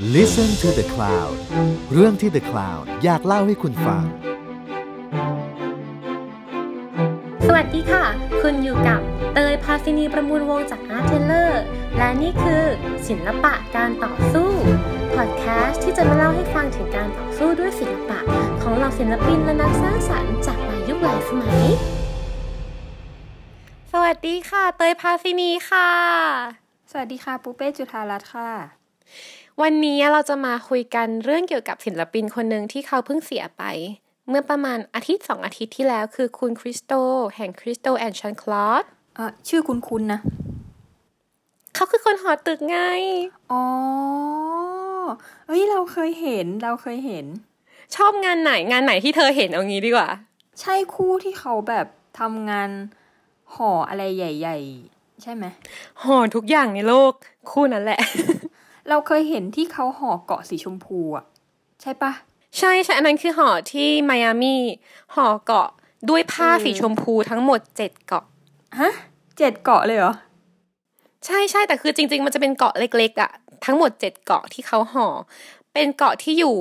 [0.00, 1.34] Listen to the Cloud
[1.92, 4.04] เรื่องที่ The Cloud อยากเล่าให้คุณฟัง
[7.46, 8.04] สวัสดีค่ะ
[8.42, 9.00] คุณอยู่กับ
[9.34, 11.62] เตยพาซินีประมูลวงจากอาร์เทเลอร์
[11.96, 12.64] และนี่คือ
[13.08, 14.50] ศิลปะการต่อสู้
[15.14, 18.18] พอดแคสต์ที่จะมาเล่าให้ฟังถึงการต่อสู้ด้วยศิลปะ
[18.62, 21.64] ของเหล่าศิลปินและนักสร้างสรรค์จากหลายยุคหลายสมัย
[23.92, 25.88] สวัสดีค่ะ เตยพาซินีค่ะ
[26.90, 28.50] สวัสดีค่ะปูเป้จุธารัตน์ค่ะ
[29.62, 33.62] วันนี้เราจะมาคุยกันเรื่องเกี่ยวกับศิลปินคนหนึ่งที่เขาเพิ่งเสียไป
[34.28, 36.92] เมื่อประมาณอาทิตย์สองอาทิตย์ที่แล้วคือคุณคริสโต
[37.36, 40.20] แห่งคริสโตแอนชันคลอสเอ่อชื่อคุ้นๆนะ
[41.74, 42.78] เขาคือคนหอตึกไง
[43.52, 43.64] อ๋อ
[45.46, 47.26] เอ้ยเราเคยเห็นเราเคยเห็น
[47.96, 50.08] ชอบงานไหนงานไหนที่เธอเห็นเอางี้ดีกว่า
[50.60, 51.86] ใช่คู่ที่เขาแบบ
[52.18, 52.70] ทำงาน
[53.54, 54.58] ห่ออะไรใหญ่
[54.90, 55.44] ๆ ใช่ไหม
[56.02, 57.12] หอทุกอย่างในโลก
[57.50, 58.00] คู่นั้นแหละ
[58.88, 61.24] เราเคยเห็นที่เขาห่อเกาะสีชมพูอะ
[61.82, 62.12] ใช่ปะ
[62.58, 64.62] ใช่ใช่อันนั้นคือหอที่ไมอามี่
[65.14, 65.68] หอเกาะ
[66.08, 68.24] ด้วยผ้าอืมสีชมพูทั้งหมดเจ็ดเกาะ
[68.80, 68.92] ฮะ
[69.38, 70.14] เจ็ดเกาะเลยเหรอ
[71.26, 73.30] ใช่ใช่แต่คือจริง ๆ มันจะเป็นเกาะเล็กๆอะ
[73.64, 75.08] ทั้งหมดเจ็ดเกาะที่เขาห่อ
[75.72, 76.56] เป็นเกาะที่อยู่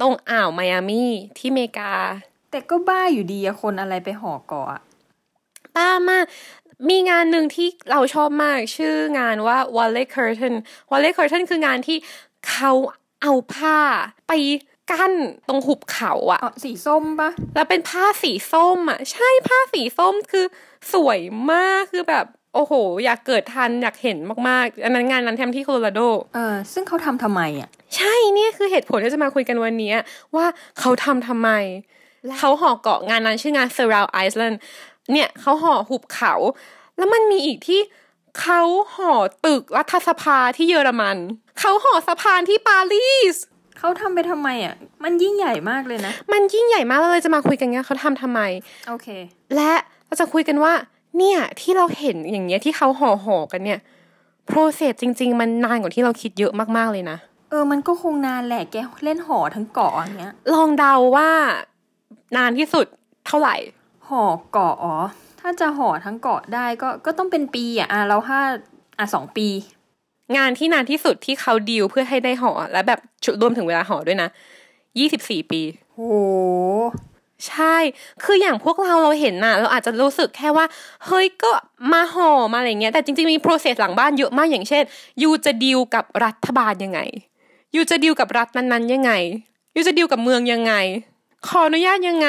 [0.00, 1.92] ตรงอ่าวไมอามี่ที่อเมริกา
[2.50, 4.80] แต่ก็บ้าอยู่ดีอะคนอะไรไปห่อเกาะอะ
[5.76, 6.24] ป้ามาก
[6.88, 10.54] มีงานหนึ่งที่เราชอบมากชื่องานว่า Wally Curtain
[10.90, 11.98] Wally Curtain คืองานที่
[12.50, 12.72] เขา
[13.22, 13.78] เอาผ้า
[14.28, 14.32] ไป
[14.90, 15.14] กั้น
[15.48, 20.44] ตรงหุบเขาอะอ๋อสีส้มปะแล้วเป็นผ้าสีส้มอะใช่ผ้าสีส้มคือ
[20.92, 21.20] สวย
[21.52, 22.72] มากคือแบบโอ้โห
[23.04, 26.00] อยากเกิดทันอยากเห็นมากๆ อันนั้นงานนั้นทำที่โคโลราโด
[26.34, 29.94] เออซึ่งเขาทำทำไมอะใช่เนี่ยคือเหตุผลที่จะมาคุยกันวันนี้
[30.36, 30.46] ว่า
[30.78, 31.50] เขาทำทำไม
[32.38, 34.56] เขาห่อเกาะงานนั้นชื่องาน Surround Island
[35.12, 36.34] เนี่ยเขาห่อหุบเขา
[36.96, 37.80] แล้วมันมีอีกที่
[38.40, 38.62] เขา
[38.94, 39.12] ห่อ
[39.46, 41.16] ตึกรัฐสภาที่เยอรมัน
[41.60, 43.36] เขาห่อสะพานที่ปารีส
[43.78, 48.40] เขาทำไปทำไมอะมันยิ่งใหญ่มากเลยนะ มันยิ่งใหญ่มากเราเลยจะมาคุยกันว่าเขาทำทำไม
[48.88, 49.08] โอเค
[49.56, 49.72] และ
[50.06, 50.72] เราจะคุยกันว่า
[51.18, 53.80] เนี่ยที่เราเห็นอย่างเงี้ยที่เขาห่อห่อกันเนี่ย
[54.46, 57.18] โปรเซสจริง ๆ มันนานกว่าที่เราคิดเยอะมากๆเลยนะ
[57.50, 61.30] เออ มันก็คงนานแหละแกเล่นห่อทั้งเกาะอย่างเงี้ย ลองเดาว่า
[62.36, 62.86] นานที่สุด
[63.26, 63.56] เท่าไหร่
[64.10, 64.94] ห่อเกาะอ๋อ
[65.40, 68.40] ถ้าจะห่อทั้งเกาะได้ก็ก็ต้องเป็นปีอะอะเราถ้า
[68.98, 69.48] อะสองปี
[70.36, 74.28] งานที่นานที่สุดที่เขาดีลเพื่อให้ได้ห่อและแบบชุรวมถึงเวลาห่อด้วยนะ
[74.98, 75.60] ยี่สิบสี่ปี
[75.94, 76.00] โห
[77.48, 77.76] ใช่
[78.24, 80.66] คืออย่างพวกเราเราเห็นน่ะ เราอาจจะรู้สึกแค่ว่า
[81.06, 81.50] เฮ้ยก็
[81.92, 84.82] มาห่อมาอะไรเงี้ย แต่จริงๆมี process หลังบ้านเยอะมากอย่างเช่น
[85.22, 87.00] ยูจะดีลกับรัฐบาลยังไง
[87.74, 89.12] ยูจะดีลกับรัฐนั้นๆยังไง
[89.76, 90.72] ยูจะดีลกับเมืองยังไง
[91.48, 92.28] ขออนุญาตยังไง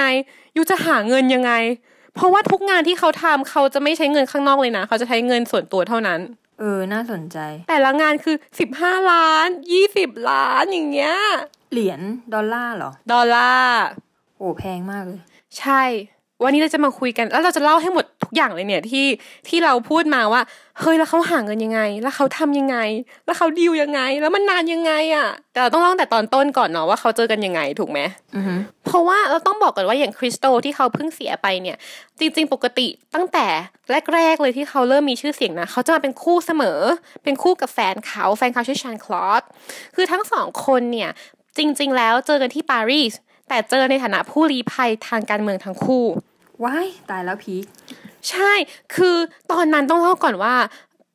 [0.55, 1.51] ยูจะหาเงินยังไง
[2.15, 6.19] เพราะว่าทุกงานที่เขาทำเขาจะไม่ใช้เงินข้างนอกเลยนะ เขาจะใช้เงินส่วนตัวเท่านั้น
[6.59, 7.37] เออ น่าสนใจ
[7.69, 11.15] แต่ละงานคือสิบห้าล้านยี่สิบล้านอย่างเงี้ย
[11.71, 12.01] เหรียญ
[12.33, 13.81] ดอลลาร์เหรอ ดอลลาร์
[14.37, 15.21] โอ้แพงมากเลย
[15.59, 15.81] ใช่
[16.43, 19.05] วันนี้เราจะมาคุยกัน แล้วเราจะเล่าให้หมดทุกอย่างเลยเนี่ยที่
[19.47, 20.41] ที่เราพูดมาว่า
[20.79, 22.77] เฮ้ยแล้วเขาหาเงินยังไง แล้วเขาทำยังไง
[23.25, 27.99] แล้วเขาดีลยังไง แล้วมันนานยังไงอะแต่เราต้องเล่าตั้งแต่ตอนต้นก่อนเนาะว่าเขาเจอกันยังไงถูกไหม
[28.35, 31.77] อือฮึเพราะว่าเราต้องบอกก่อนว่าอย่างคริสโตที่เขาเพิ่งเสียไปเนี่ย
[32.19, 33.47] จริง ๆ ปกติตั้งแต่
[34.13, 36.79] แรกๆเลยที่เขาเริ่มมีชื่อเสียงนะเขาจะมาเป็นคู่เสมอ
[37.23, 39.41] เป็นคู่กับแฟนเขาแฟนเขาชื่อชานคลอส
[39.95, 41.09] คือทั้งสองคนเนี่ย
[41.57, 43.13] จริง ๆ แล้วเจอกันที่ปารีส
[43.49, 46.05] แต่เจอในฐานะผู้ลี้ภัยทางการเมืองทั้งคู่
[46.63, 47.65] ว้ายตายแล้วพีค
[48.29, 48.51] ใช่
[48.95, 49.17] คือ
[49.51, 50.55] ตอนนั้นต้องเล่าก่อนว่า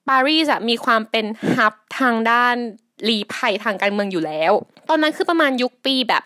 [0.08, 2.56] ปารีสอะมีความเป็นฮับทางด้าน
[3.08, 4.52] ลีภัยทางการเมืองอยู่แล้ว
[4.88, 6.22] ตอนนั้นคือประมาณยุคปีแบบ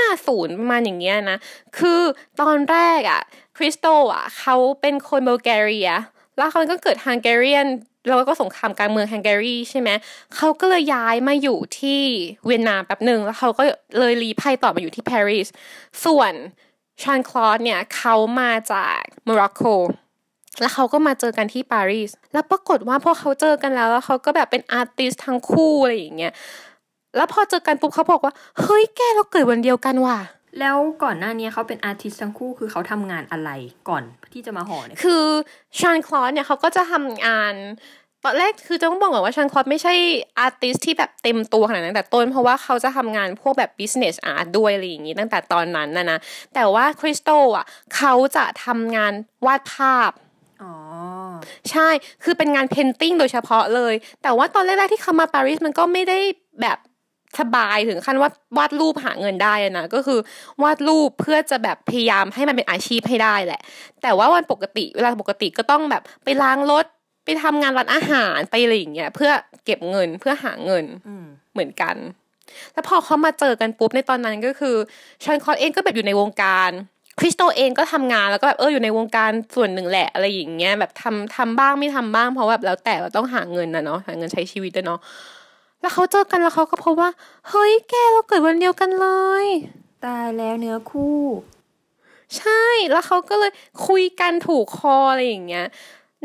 [0.00, 1.38] 50ประมาณอย่างเงี้ยนะ
[1.78, 2.00] คือ
[2.40, 3.22] ตอนแรกอะ
[3.56, 5.90] คริสโตอะเขาเป็นคนบัลแกเรีย
[6.36, 7.66] แล้วเขาก็เกิดฮังการีน
[8.06, 9.90] แล้วก็สงครามกลางเมืองฮังการีใช่ไหม
[10.36, 12.00] เขาก็เลยย้ายมาอยู่ที่
[12.44, 13.62] เวียนนาแป๊บหนึ่งแล้วเขาก็
[13.98, 15.48] เลยลี้ภัยต่อมาอยู่ที่ปารีส
[16.04, 16.32] ส่วน
[17.02, 19.62] Jeanne-Claude เนี่ยเขามาจากโมร็อกโก
[20.60, 26.32] แล้วเขาก็มาเจอกันที่ปารีส แล้วปรากฏว่าพอเขาเจอกันแล้วแล้วเขาก็แบบเป็น artist ทั้งคู่อะไรอย่างเงี้ย
[27.16, 30.18] แล้วพอเจอกันปุ๊บเขาบอกว่า เฮ้ยแกเราเกิดวันเดียวกันว่ะ
[30.60, 33.50] แล้วก่อนหน้านี้เขาเป็น artist ทั้งคู่คือเขาทำงานอะไร
[33.88, 35.24] ก่อนที่จะมาห่อเนี่ย คือ
[35.78, 37.54] Jeanne-Claude เนี่ยเขาก็จะทำงาน
[38.24, 39.94] ตอนแรกคือจะต้องบอกก่อนว่า Jeanne-Claude ไม่ใช่
[40.38, 46.18] artist ที่แบบเต็มตัวขนาดนั้นแต่ต้น เพราะว่าเขาจะทำงานพวกแบบ business art ด้วยอะไรอย่างงี้ตั้งแต่ตอนนั้นนะนะ
[46.54, 47.64] แต่ว่าคริสโตอะ
[47.96, 49.12] เขาจะทำงาน
[49.46, 50.10] วาดภาพ
[50.62, 50.72] อ๋อ
[51.70, 51.88] ใช่
[52.24, 56.18] คือเป็นงาน painting โดยเฉพาะเลย แต่ว่าตอนแรกๆที่เขามาปารีสมันก็ไม่ได้
[56.62, 56.78] แบบ
[57.40, 60.18] สบายถึงขั้นว่าวาดรูปหาเงินได้อะนะก็คือ
[60.62, 63.60] วาดรูปเพื่อจะแบบพยายามให้มันเป็นอาชีพให้ได้แหละ
[64.02, 66.86] แต่ว่าวันปกติเวลาปกติก็ต้องแบบไปล้างรถ
[67.24, 69.30] ไปทำงานร้านอาหารไปอะไรอย่างเงี้ยเพื่อ
[69.64, 71.96] เก็บเงินเพื่อหาเงินอืมเหมือนกัน
[72.72, 74.76] แล้วพอเขามาเจอกันปุ๊บในตอนนั้นก็คือ
[75.24, 76.70] ชันคอสเองก็แบบอยู่ในวงการ
[77.18, 85.00] คริสโตเองก็ทำงานแล้วก็แบบเอออยู่ในวงการส่วนหนึ่งแหละอะไรอย่างเงี้ยแบบทำทำบ้างไม่ทำบ้างเพราะแบบแล้วแต่เราต้องหาเงินนะเนาะหาเงินใช้ชีวิตด้วยเนาะ
[85.80, 87.10] แล้วเขาเจอกันแล้วเขาก็พบว่า
[87.48, 89.08] เฮ้ยแกเราเกิดวันเดียวกันเล
[89.44, 89.46] ย
[90.04, 91.20] ตายแล้วเนื้อคู่
[92.36, 93.52] ใช่แล้วเขาก็เลย
[93.86, 95.66] คุยกันถูกคออะไรอย่างเงี้ย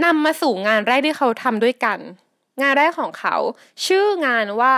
[0.03, 1.99] นำมาสู่งานแรกที่เขาทำด้วยกัน
[2.61, 3.35] งานแรกของเขา
[3.85, 4.75] ชื่องานว่า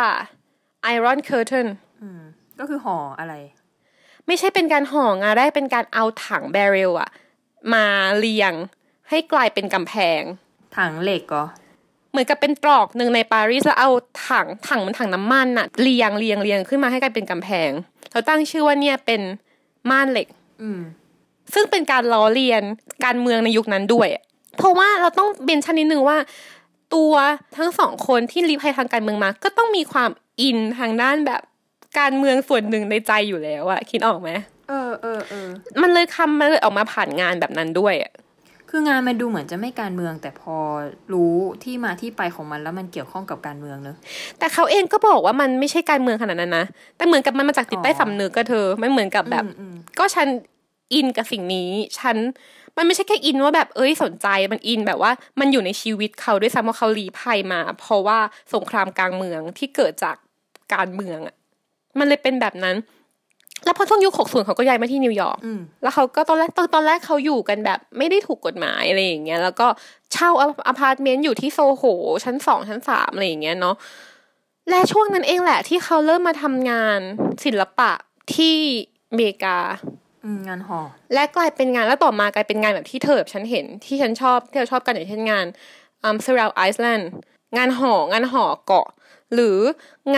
[0.95, 1.68] Iron Curtain
[2.01, 2.21] อืม
[2.60, 3.33] ก็คือห่ออะไร
[4.27, 7.10] ไม่ใช่เป็นการห่องานแรกเป็นการเอาถังแบเรลอะ
[7.74, 7.86] มา
[8.19, 8.54] เรียง
[9.10, 10.21] ให้กลายเป็นกำแพง
[10.77, 11.45] ถังเหล็กเหรอ
[12.12, 13.92] เหมือนกับเป็นตรอกหนึ่งในปารีสแล้วเอา
[14.30, 17.72] ถังถังมันถังน้ำมันอะเรียงเรียงเรียงขึ้นมาให้กลายเป็นกำแพง
[18.12, 19.22] เราตั้งชื่อว่าเนี่ยเป็น
[19.89, 20.27] ม่านเหล็ก
[20.62, 20.81] อืม
[21.54, 22.63] ซึ่งเป็นการล้อเลียน
[23.06, 24.07] การเมืองในยุคนั้นด้วย
[24.60, 26.18] เพราะว่าเราต้องเบนชันนิดนึงว่า
[26.96, 27.14] ตัว
[27.58, 30.10] ทั้งสองคนที่รีภัยทางการเมืองมา ก็ต้องมีความ
[30.42, 31.42] อินทางด้านแบบ
[32.00, 34.30] การเมืองส่วนหนึ่งในใจอยู่แล้วอะคิดออกไหม
[34.70, 35.48] เออเออเออ
[35.82, 38.14] มันเลยคำมันเลยออกมาผ่านงานแบบนั้นด้วยอะ
[38.70, 40.56] คืองานมันดูเหมือนจะไม่การเมือง แต่พอ
[41.14, 43.98] รู้ที่มาที่ไปของมันแล้วมันเกี่ยวข้องกับการเมืองเนอะ
[44.40, 46.66] แต่เขาเองก็บอกว่ามันไม่ใช่การเมืองขนาดนั้นนะ
[46.98, 50.28] แต่เหมือนกับมันมาจากจิตใต้อ๋อสำนึกก็เธอมันเหมือนกับแบบอืมอืมก็ฉัน
[50.94, 51.70] อินกับสิ่งนี้
[52.00, 52.18] ฉัน
[52.80, 58.20] มันไม่ใช่แค่อินว่าแบบเอ้ยสนใจมันอินแบบว่า มันอยู่ในชีวิตเขาด้วยซ้ำว่าเขาลีภัยมา เพราะว่า
[58.54, 60.16] สงครามกลางเมืองที่เกิดจาก
[60.74, 61.36] การเมืองอะ
[62.00, 62.76] มันเลยเป็นแบบนั้น
[63.66, 69.68] แล้วพอช่วงยุคหกศูนย์เขาก็ย้ายมาที่นิวยอร์กอืมแล้วเขาก็ตอนแรกตอนตอนแรกเขาอยู่กันแบบ ไม่ได้ถูกกฎหมายอะไรอย่างเงี้ยแล้วก็
[70.14, 70.30] เช่า
[70.68, 71.84] อพาร์ตเมนต์อยู่ที่โซโห
[72.24, 73.75] ชั้นสองชั้นสามอะไรอย่างเงี้ยเนาะ
[74.70, 77.00] และช่วงนั้นเองแหละที่เขาเริ่มมาทำงาน
[77.46, 77.92] ศิลปะ
[78.36, 78.58] ที่
[79.10, 80.09] อเมริกาอืม
[80.48, 80.80] งานห่อ
[81.13, 85.45] และกลายเป็นงานแล้วต่อมากลายเป็นงานแบบที่เธอแบบฉันเห็นที่ฉันชอบที่เราชอบกันอย่างเช่นงาน
[86.04, 87.04] อืม Surrounded Islands
[87.57, 88.88] งานห่องานห่อเกาะ
[89.33, 89.57] หรือ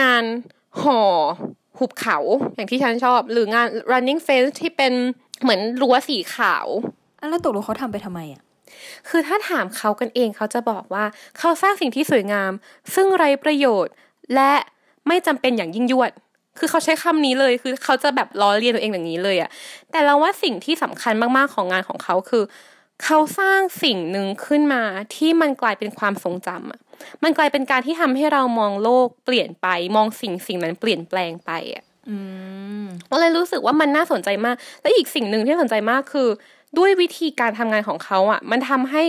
[0.00, 0.24] งาน
[0.82, 1.00] ห่อ
[1.78, 2.18] หุบเขา
[2.54, 4.92] อย่างที่ฉันชอบ หรืองาน running fence ที่เป็น
[5.42, 6.66] เหมือนรั้วสีขาว
[7.18, 8.42] อะแล้วตกลงเขาทำไปทำไมอะ
[9.08, 11.04] คือถ้าถามเขากันเองเขาจะบอกว่า
[11.38, 12.52] เขาสร้างสิ่งที่สวยงาม
[12.94, 13.94] ซึ่งไร้ประโยชน์
[14.34, 14.52] และ
[15.08, 16.10] ไม่จำเป็นอย่างยิ่งยวด
[16.58, 19.50] คือเขาใช้คำนี้เลยคือเขาจะแบบล้อเลียนตัวเองอย่างนี้เลยอะ
[19.90, 22.44] แต่เราว่าสิ่งที่สำคัญมากๆของงานของเขาคือ
[23.04, 24.82] เขาสร้างสิ่งหนึ่งขึ้นมา
[25.14, 26.80] ที่มันกลายเป็นความทรงจำอะ
[27.22, 29.66] มันกลายเป็นการที่ทำให้เรามองโลกเปลี่ยนไป
[29.96, 32.16] มองสิ่งสิ่งนั้นเปลี่ยนแปลงไปอะอื
[32.82, 36.28] มก็เลยรู้สึกว่ามันน่าสนใจมาก และอีกสิ่งหนึ่งที่น่าสนใจมากคือ
[36.78, 39.04] ด้วยวิธีการทำงานของเขาอะ มันทำให้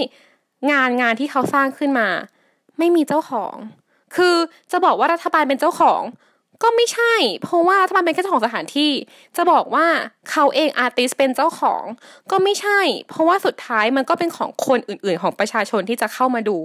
[0.72, 2.07] งานงานที่เขาสร้างขึ้นมา
[2.78, 3.56] ไม่มีเจ้าของ
[4.16, 4.36] คือ
[4.72, 6.01] จะบอกว่ารัฐบาลเป็นเจ้าของ
[6.63, 7.13] ก็ไม่ใช่
[7.44, 8.92] เพราะว่ารัฐบาลเป็นแค่เจ้าของสถานที่
[9.38, 9.86] จะบอกว่า
[10.31, 11.83] เขาเองอาร์ติสเป็นเจ้าของ
[12.31, 12.80] ก็ไม่ใช่
[13.10, 16.57] เพราะว่าสุดท้ายมันก็เป็นของคนอื่น ๆ ของประชาชนที่จะเข้ามาดู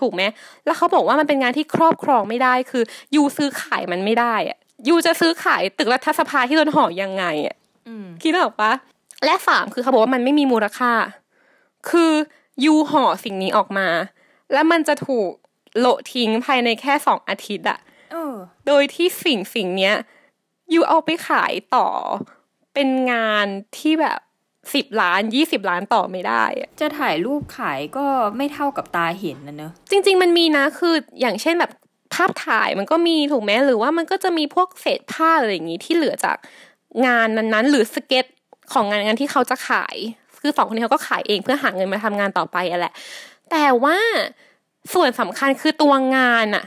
[0.00, 0.22] ถูกไหม
[0.64, 2.82] แล้วเขาบอกว่ามันเป็นงานที่ครอบครองไม่ได้คือ
[3.14, 4.58] ยูซื้อขายมันไม่ได้อะ
[4.88, 7.56] ยูจะซื้อขายตึกรัฐสภาที่โดนห่อยังไงอะ
[7.88, 8.72] อืมคิดออกปะ
[9.24, 10.92] และสามคือเขาบอกว่ามันไม่มีมูลค่า
[11.90, 12.12] คือ
[12.64, 13.88] ยูห่อสิ่งนี้ออกมา
[14.52, 15.30] แล้วมันจะถูก
[15.78, 17.87] โละทิ้งภายในแค่สองอาทิตย์อะเออ
[18.66, 19.94] โดยที่สิ่งสิ่งเนี้ย
[20.74, 21.88] ยูเอาไปขายต่อ
[22.74, 23.46] เป็นงาน
[23.78, 24.18] ที่แบบ
[24.74, 28.06] สิบล้านยี่สิบล้านต่อไม่ได้อะจะถ่ายรูปขายก็
[28.36, 31.72] ไม่เท่ากับตาเห็นนะเนอะจริง ๆ มันมีนะคืออย่างเช่นแบบ
[32.14, 36.36] ภาพถ่ายมันก็มีถูกไหมหรือว่ามันก็จะมีพวกเศษผ้าอะไรอย่างงี้ที่เหลือจาก
[37.06, 38.26] งานนั้นๆ หรือสเก็ต
[38.72, 39.96] ของงานงานที่เขาจะขาย
[40.40, 42.92] คือสองคนนี้เขาก็ขายเองเพื่อหาเงินมาทำงานต่อไปอะแหละ
[43.50, 43.98] แต่ว่า
[44.94, 46.64] ส่วนสำคัญคือตัวงานอะ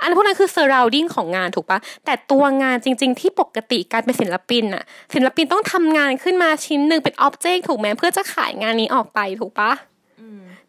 [0.00, 4.84] อันพวกนั้นคือ surrounding ของงานถูกปะแต่ตัวงานจริง ๆ ที่ปกติการเป็นศิลปินอะ
[5.14, 9.72] ศิลปินต้องทำงานขึ้นมาชิ้นหนึ่งเป็น object ถูกไหมเพื่อจะขายงานนี้ออกไปถูกปะ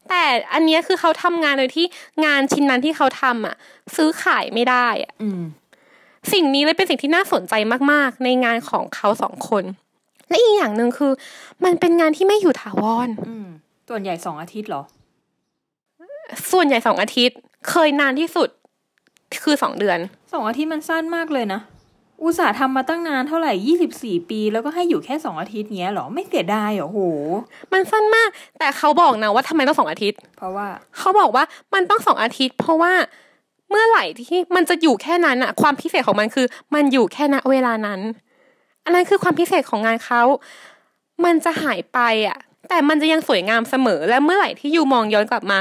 [0.09, 1.85] แต่อันเนี้ยคือเขาทำงานโดยที่
[2.25, 3.55] งานชิ้นนั้นที่เขาทำอะ
[3.95, 5.41] ซื้อขายไม่ได้อะอืม
[6.31, 7.53] สิ่งนี้เลยเป็นสิ่งที่น่าสนใจ
[7.91, 9.63] มากๆ ในงานของเขาสองคน
[10.29, 11.11] และอีกอย่างหนึ่งคือ
[11.65, 13.47] มันเป็นงานที่ไม่อยู่ถาวรอืม
[13.89, 14.83] ส่วนใหญ่สองอาทิตย์เหรอ
[16.51, 17.37] ส่วนใหญ่สองอาทิตย์
[17.69, 18.49] เคยนานที่สุด
[19.43, 19.99] คือสองเดือน
[20.33, 21.61] สองอาทิตย์มันสั้นมากเลยนะ
[22.23, 26.99] อุตส่าห์ทำมาตั้งนานเท่าไหร่ยี่สิบสี่ปี แล้วก็ให้อยู่แค่สองอาทิตย์เนี้ยเหรอไม่เสียดายเหรอโห
[27.73, 28.29] มันสั้นมาก
[28.59, 30.67] แต่เขาบอกนะว่าทำไมต้องสองอาทิตย์ เพราะว่า
[30.97, 31.43] เขาบอกว่า
[31.73, 32.93] มันต้องสองอาทิตย์ เพราะว่า
[33.69, 37.99] เมื่อไหร่ที่มันจะอยู่แค่นั้นอะความพิเศษของมันคือ มันอยู่แค่ณเวลานั้น
[38.83, 40.21] อันนั้นคือความพิเศษของงานเขา
[41.25, 42.37] มันจะหายไปอะ
[42.69, 45.59] แต่มันจะยังสวยงามเสมอ และเมื่อไหร่ที่ยูมองย้อนกลับมา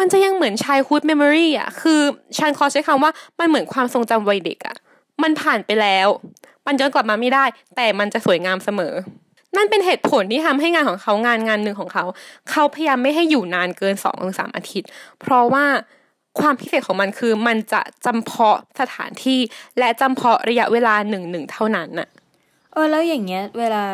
[0.00, 2.00] มันจะยังเหมือน childhood memory อะคือ
[2.36, 4.76] ชันคอใช้คำว่ามันเหมือนความทรงจำวัยเด็กอะ
[5.22, 6.08] มันผ่านไปแล้ว
[6.66, 7.44] มันย้อนกลับมาไม่ได้
[7.76, 8.94] แต่มันจะสวยงามเสมอ
[9.56, 12.04] นั่นเป็นเหตุผลที่ทำให้งานของเขางานงานหนึ่งของเขา
[12.50, 14.88] เขาพยายามไม่ให้อยู่นานเกินสองหรือสามอาทิตย์
[15.20, 15.64] เพราะว่า
[16.40, 19.38] ความพิเศษของมันคือมันจะจำเพาะสถานที่
[19.78, 22.08] และจำเพาะระยะเวลาหนึ่งหนึ่งเท่านั้นน่ะ
[22.72, 23.84] เออแล้วอย่างเงี้ย เวลา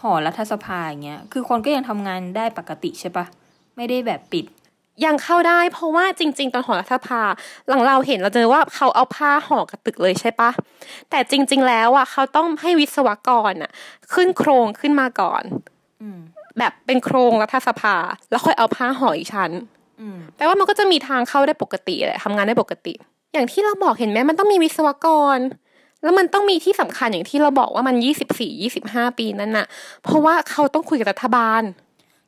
[0.00, 3.26] หอรัฐสภาอย่างเงี้ย คือคนก็ยังทำงานได้ปกติใช่ปะ
[3.76, 4.44] ไม่ได้แบบปิด
[5.04, 7.22] ยังเข้าได้ เพราะว่าจริง ๆ ตอนหอรัฐสภา
[7.68, 10.50] หลังเราเห็นเราเจอว่าเขาเอาผ้าห่อกระตึกเลยใช่ปะ
[11.10, 13.70] แต่จริง ๆ แล้วอะเขาต้องให้วิศวกรอะ
[14.12, 15.42] ขึ้นโครงขึ้นมาก่อน
[16.02, 16.18] อืม
[16.58, 17.96] แบบเป็นโครงรัฐสภา
[18.30, 19.50] แล้วค่อยเอาผ้าห่ออีกชั้น
[20.00, 22.94] อืมแปลว่ามันก็จะมีทางเข้าได้ปกติแหละทำงานได้ปกติ
[23.32, 25.38] อย่างที่เราบอกเห็นไหมมันต้องมีวิศวกร
[26.02, 29.66] แล้วมันต้องมีที่สำคัญอย่างที่เราบอกว่ามันยี่สิบสี่ยี่สิบห้าปีนั่นน่ะ
[30.02, 31.62] เพราะว่าเขาต้องคุยกับรัฐบาล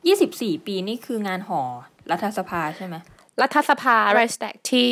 [0.07, 1.63] ยี่สิบสี่ปีนี่คืองานหอ
[2.13, 2.97] รัฐสภาใช่ไหม
[3.43, 4.91] รัฐสภาไรสแตกที่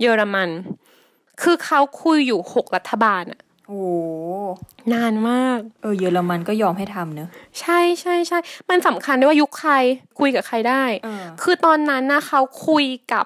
[0.00, 0.50] เยอรมัน
[1.42, 3.84] คือเขาคุยอยู่หกรัฐบาลอะโอ้
[4.92, 7.28] นานมาก เออเยอรมันก็ยอมให้ทำเนอะ
[7.60, 8.38] ใช่ใช่ใช่
[8.70, 9.72] มันสำคัญด้วยว่ายุคใคร
[10.20, 13.24] คุยกับใครได้เออคือตอนนั้นนะเขาคุยกับ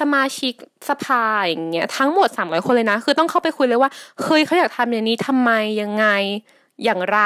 [0.00, 0.54] สมาชิก
[0.88, 3.90] สภาอย่างเงี้ยทั้งหมดสามร้อยคนเลยนะ คือต้องเข้าไปคุยเลยว่า
[4.22, 5.50] เฮ้ยเขาอยากทำอย่างนี้ทำไม
[5.82, 6.06] ยังไง
[6.84, 7.20] อย่างไร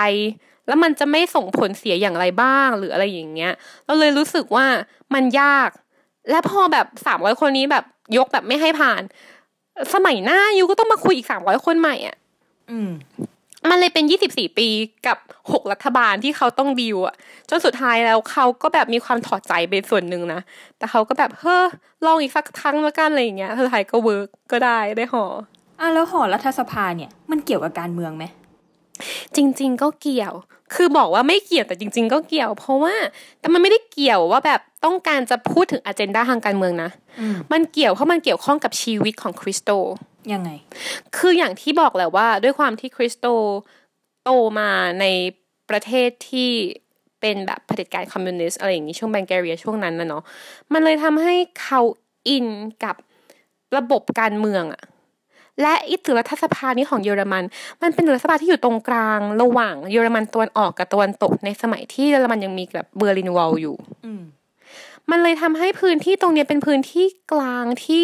[0.66, 3.52] แล้วมันจะไม่ส่งผลเสียอย่างไรบ้างหรืออะไรอย่างเงี้ย
[3.86, 4.66] เราเลยรู้สึกว่า
[5.14, 5.68] มันยาก
[6.30, 7.84] และพอแบบสามร้อยคนนี้แบบ
[8.16, 9.02] ยกแบบไม่ให้ผ่าน
[9.94, 12.16] สมัยหน้ายูก็ต้องมาคุยอีกสามร้อยคนใหม่อะ
[12.70, 12.90] อืม
[13.70, 14.68] มันเลยเป็น24ปี
[15.06, 15.18] กับ
[15.52, 17.14] 6รัฐบาลที่เขาต้องดีลอะ
[17.48, 20.40] จนสุดท้ายแล้วเขาก็แบบมีความถอดใจเป็นส่วนหนึ่งนะ
[20.78, 21.64] แต่เขาก็แบบเฮ้อ
[22.04, 25.24] ลองอีกสักครั้งแล้วกันอะไรอย่างเงี้ยสุดท้ายก็ work ก็ได้ได้ห่อ
[25.80, 28.24] อะแล้วห่อรัฐสภาเนี่ยมันเกี่ยวกับการเมืองไหม
[29.36, 30.34] จริง ๆ ก็เกี่ยว
[30.74, 32.94] คือบอกว่าไม่เกี่ยวแต่จริง ๆ ก็เกี่ยว เพราะว่า
[33.40, 39.70] แต่มันไม่ได้เกี่ยวว่าแบบต้องการจะพูดถึงอ g e n d a ทางการเมืองนะอืมมันเกี่ยวเพราะมันเกี่ยวข้องกับชีวิตของคริสโต
[40.32, 40.50] ยังไง
[41.16, 43.26] คืออย่างที่บอกแหละว่า ด้วยความที่คริสโต
[44.24, 44.70] โตมา
[45.00, 45.06] ใน
[45.70, 46.50] ประเทศที่
[47.20, 50.22] เป็นแบบเผด็จการคอมมิวนิสต์อะไรอย่างนี้ช่วงบัลแกเรียช่วงนั้นนะเนาะ
[50.72, 51.80] มันเลยทำให้เขา
[52.28, 52.46] อิน
[52.84, 52.96] กับ
[53.76, 54.82] ระบบการเมืองอะ
[55.62, 57.44] และอีตึกรัฐสภานี้ของเยอรมัน
[57.82, 64.22] มันเป็นรัฐสภาที่อยู่ตรงกลางระหว่างเยอรมันตะวันออกกับตะวันตกในสมัยที่เยอรมันยังมีแบบ Berlin Wall อยู่อืม
[65.10, 68.02] มันเลยทำให้พื้นที่ตรงเนี้ยเป็นพื้นที่กลางที่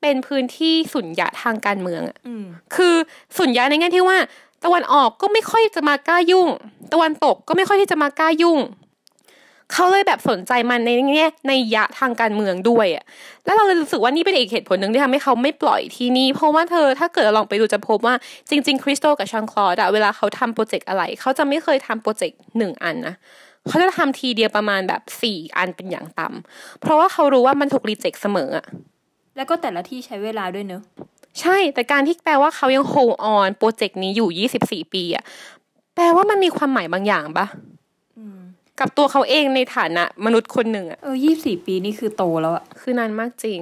[0.00, 2.94] เป็นพื้นที่สุญญะทางการเมืองอะอืมคือ
[3.38, 4.18] สุญญาในแง่ที่ว่า
[4.64, 6.48] ตะวันออกก็ไม่ค่อยจะมากล้ายุ่ง
[6.92, 8.58] ตะวันตกก็ไม่ค่อยที่จะมากล้ายุ่ง
[9.72, 13.04] เขาเลยแบบสนใจมันในแง่ในยะทางการเมืองด้วยอะ
[13.44, 18.14] แล้วเราเลยรู้สึกว่านี่เป็นอีกเหตุผลหนึ่งที่ทำให้เขาไม่ปล่อยที่นี่ เพราะว่าเธอถ้าเกิดเราลองไปดูจะพบว่า
[18.50, 23.14] จริง ๆ คริสโตกับชังคลอดอะเวลาเขาทำโปรเจกต์อะไร เขาจะไม่เคยทำโปรเจกต์หนึ่งอันนะ
[23.68, 28.66] เขาจะทำทีเดียวประมาณแบบสี่อันเป็นอย่างต่ำเพราะว่าเขารู้ว่ามันถูกรีเจ็คเสมออะ
[29.36, 30.82] แล้วก็แต่ละที่ใช้เวลาด้วยเนอะ
[31.40, 34.48] ใช่ แต่การที่แปลว่าเขายัง hold on โปรเจกต์นี้อยู่
[34.86, 35.24] 24 ปีอะ
[35.94, 37.75] แปลว่ามันมีความหมายบางอย่างปะอืม
[38.80, 43.60] กับตัวเขาเองในฐานะมนุษย์คนหนึ่งอะเออยี่สี่ปีนี่คือโตแล้วอะคือนานมากจริง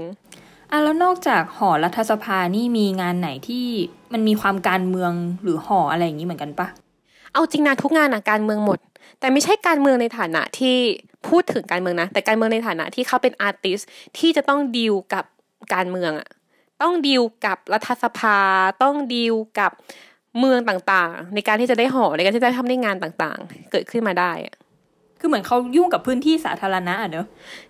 [0.70, 3.66] อะแล้วนอกจากหอรัฐสภานี่มีงานไหนที่
[4.12, 6.66] มันมีความการเมืองหรือหออะไรอย่างนี้เหมือนกันปะ
[7.32, 8.78] เอาจริงนะทุกงานอะการเมืองหมด
[9.20, 10.76] แต่ไม่ใช่การเมืองในฐานะที่
[11.28, 13.80] พูดถึงการเมืองนะแต่การเมืองในฐานะที่เขาเป็นอาร์ติส
[14.18, 15.24] ที่จะต้องดีลกับ
[15.74, 16.28] การเมืองอะ
[16.82, 18.38] ต้องดีลกับรัฐสภา
[18.82, 19.72] ต้องดีลกับ
[20.38, 24.56] เมืองต่างๆ ในการที่จะได้หอในการที่จะทำได้งานต่างๆ เกิดขึ้นมาได้อะ
[25.24, 27.26] คือเหมือนเขายุ่งกับพื้นที่สาธารณะอะเนอะ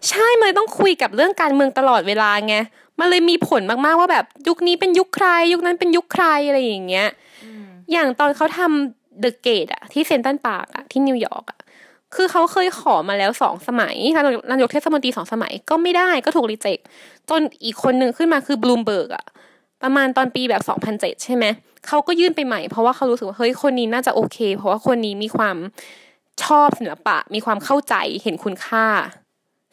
[0.09, 2.57] ใช่มันเลยต้องคุยกับเรื่องการเมืองตลอดเวลาไง
[3.01, 7.09] มันเลยมีผลมากๆว่าแบบยุคนี้เป็นยุคใคร ยุคนั้นเป็นยุคใครอะไรอย่างเงี้ย
[7.93, 11.59] อย่างตอนเขาทำ The Gates อะที่ Central Park อะที่นิวยอร์กอะ
[12.15, 16.79] คือเขาเคยขอมาแล้วสองสมัยนายกนายกเทศมนตรีสองสมัยก็ไม่ได้ก็ถูก reject
[17.31, 19.25] จนอีกคนหนึ่งขึ้นมาคือบลูมเบิร์กอะ
[19.83, 21.45] ประมาณตอนปีแบบ 2007 ใช่ไหม
[21.87, 25.57] เขาก็ยื่นไปใหม่เพราะว่าเขารู้สึกว่าเฮ้ยคนนี้น่าจะโอเค เพราะว่าคนนี้มีความ
[26.43, 28.87] ชอบศิลปะ มีความเข้าใจเห็นคุณค่า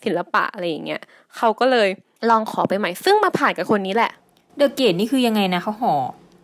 [0.03, 1.01] ศิลปะอะไรอย่างเงี้ย
[1.37, 1.89] เขาก็เลย
[2.29, 4.11] ลองขอไปใหม่ ซึ่งมาผ่านกับคนนี้แหละ
[4.57, 5.93] เดอะเกตนี่คือยังไงนะเขาห่อ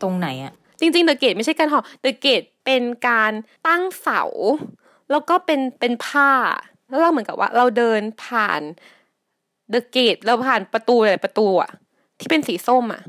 [0.01, 3.31] ตรงไหนอะจริงๆเดอะเกตไม่ใช่การห่อเดอะเกตเป็นการ
[3.67, 4.21] ตั้งเสา
[5.11, 6.31] แล้วก็เป็นเป็นผ้า
[6.89, 8.61] แล้วเราเหมือนกับว่า เราเดินผ่าน
[9.69, 11.71] เดอะเกตเราผ่านประตูหลายๆประตูอะ
[12.19, 13.01] ที่เป็นสีส้มอะ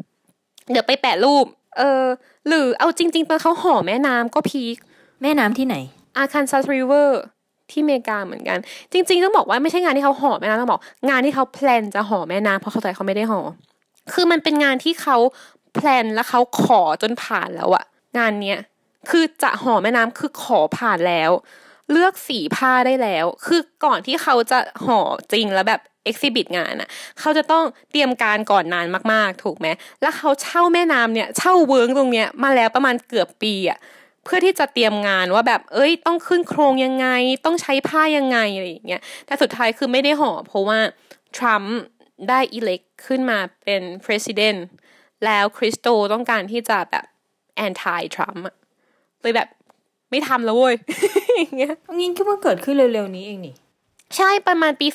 [0.71, 1.45] เดี๋ยวไปแปะรูป
[1.79, 2.05] เออ
[2.49, 4.77] หรือเอาจริง ๆ ตอนเขาห่อแม่น้ำก็พีค
[5.23, 5.77] แม่น้ำที่ไหน
[6.19, 7.21] Arkansas River
[7.71, 8.59] ที่เมกาเหมือนกัน
[8.93, 13.41] จริง ๆ ต้องบอกว่าไม่ใช่งานที่เขาห่อแม่น้ำต้องบอก งานที่เขา plan จะห่อแม่น้ำเพราะสุดท้ายเขาไม่ได้ห่อ
[14.13, 15.17] คือมันเป็นงานที่เขา
[15.75, 17.85] plan แล้วเขาขอจนผ่านแล้วอะ
[18.19, 18.59] งานเนี้ย
[19.11, 21.31] คือจะห่อแม่น้ำคือขอผ่านแล้ว
[21.93, 25.01] เลือกสีผ้าได้แล้ว คือก่อนที่เขาจะห่อ
[25.33, 26.89] จริงแล้วแบบ exhibit งานอะ
[27.21, 29.67] เขาจะต้องเตรียมการก่อนนานมากๆ ถูกไหม
[30.03, 33.79] แล้วเขาเช่าแม่น้ำเนี่ย เช่าเวิร์กตรงเนี้ยมาแล้วประมาณเกือบปีอะ
[34.25, 37.07] เพื่อที่จะเตรียมงานว่าแบบ เอ้ย ต้องขึ้นโครงยังไง
[37.45, 40.79] ต้องใช้ผ้ายังไงอะไรอย่างเงี้ย แต่สุดท้ายคือไม่ได้ห่อเพราะว่า
[41.37, 41.79] ทรัมป์
[42.29, 44.59] ได้ elect ขึ้นมาเป็น president
[45.25, 47.05] แล้วคริสโตต้องการที่จะแบบ
[47.67, 48.57] anti Trump อะ
[49.21, 49.49] เลยแบบ
[50.11, 50.75] ไม่ทำแล้วเว้ย
[51.37, 53.55] อย่างเงี้ยงี้ก็เพิ่งเกิดขึ้นเร็วๆนี้เองนี่
[54.17, 54.89] ใช่ประมาณปี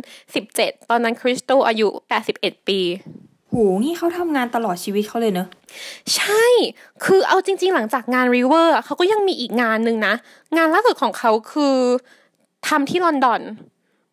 [0.00, 1.88] 2017 ตอนนั้นคริสโตอายุ
[2.28, 2.80] 81 ปี
[3.52, 5.48] โหงี้เขาทำงานตลอดชีวิตเขาเลยเนอะ
[6.16, 6.44] ใช่
[7.04, 10.14] คือเอาจริง ๆ หลังจากงาน River อะเขาก็ยังมีอีกงานหนึ่งนะ
[10.56, 11.76] งานล่าสุดของเขาคือ
[12.68, 13.40] ทำที่ลอนดอน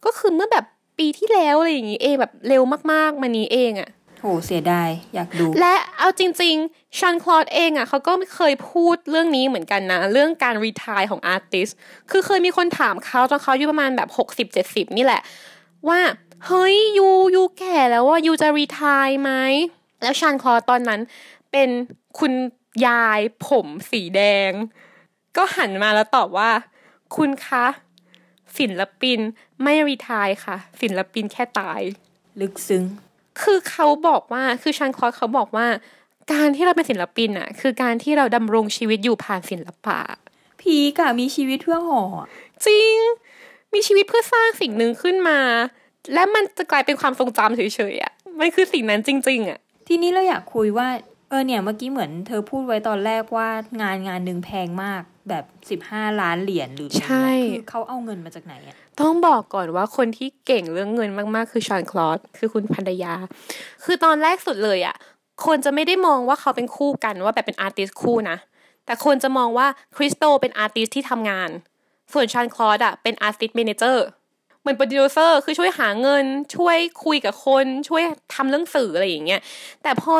[0.05, 0.65] ก็คือเมื่อแบบ
[0.97, 3.89] ปีที่แล้วอะไรอย่างงี้เองแบบเร็วมากๆมานี้เองอะ
[4.21, 11.69] โหเสียดาย อยากดู และเอาจริงๆชันคลอดเองอะเขาก็ไม่เคยพูดเรื่องนี้เหมือนกันนะ เรื่องการรีทายของอาร์ติส
[12.11, 15.21] คือเคยมีคนถามเขาตอนเขาอายุประมาณแบบหกสิบเจ็ดสิบนี่แหละ
[15.87, 15.99] ว่า
[16.45, 19.31] เฮ้ยยูยูแก่แล้วว่ายูจะรีทายไหม
[20.01, 21.01] แล้วชันคลอดตอนนั้น
[21.51, 21.69] เป็น
[22.19, 22.33] คุณ
[22.87, 24.51] ยายผมสีแดง
[25.37, 26.51] ก็หันมาแล้วตอบว่า
[27.15, 27.65] คุณคะ
[28.57, 29.19] ศิลปิน
[29.63, 31.81] ไม่รีทายค่ะศิลปินแค่ตาย
[32.41, 32.83] ลึกซึ้ง
[33.41, 35.67] คือเขาบอกว่าคือชันคลอสเขาบอกว่า
[36.31, 39.99] การที่เราเป็นศิลปินอะคือการที่เราดำรงชีวิตอยู่ผ่านศิลปะ
[40.61, 42.27] พีกอะมีชีวิตเพื่อห่ออะ
[42.65, 42.97] จริง
[43.73, 45.39] มีชีวิตเพื่อสร้างสิ่งหนึ่งขึ้นมา
[46.13, 47.61] และมันจะกลายเป็นความทรงจำเฉ
[47.93, 50.87] ยๆอะมันคือสิ่งนั้นจริง ๆ อะ ทีนี้เราอยากคุยว่า
[51.29, 53.49] เออเนี่ยเมื่อกี้เหมือนเธอพูดไว้ตอนแรกว่า
[53.81, 63.13] งานงานหนึ่งแพงมากแบบสิบห้าล้านเหรียญหรืออะไรใช่เงี้ยคือเขาเอาเงินมาจากไหนอะต้องบอกก่อนว่าคนที่เก่งเรื่องเงินมากๆ คือชอนคลอสคือคุณพันธยา
[63.83, 64.95] คือตอนแรกสุดเลยอะ่ะ
[65.45, 68.37] คนจะไม่ได้มองว่าเขาเป็นคู่กันว่าแบบเป็นอาร์ติสคู่นะ
[68.85, 71.49] แต่คนจะมองว่าคริสโตเป็น artist ที่ทำงาน
[72.13, 74.05] ส่วน Jeanne-Claude อะเป็น artist manager
[74.69, 78.01] เหมือนโปรดิวเซอร์คือช่วยหาเงิน ช่วยคุยกับคนช่วย
[78.33, 79.41] ทำเรื่องสื่ออะไรอย่างเงี้ย
[79.83, 80.13] แต่พอ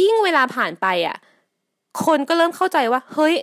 [0.00, 1.16] ยิ่งเวลาผ่านไปอะ
[2.04, 3.34] คนก็เริ่มเข้าใจว่า เฮ้ย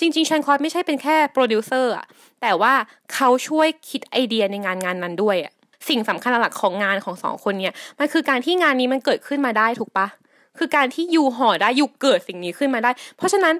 [0.00, 2.06] จริงๆ Jeanne-Claude ไม่ใช่เป็นแค่โปรดิวเซอร์อะ
[2.42, 2.72] แต่ว่า
[3.14, 5.52] เขาช่วยคิดไอเดียในงานงานนั้นด้วยอะ
[5.88, 10.06] สิ่งสำคัญหลักของงานของสองคนเนี่ยมันคือการที่งานนี้มันเกิดขึ้นมาได้ถูกปะ
[10.58, 13.54] คือการที่ you ห่อได้ you เกิดสิ่งนี้ขึ้นมาได้ เพราะฉะนั้น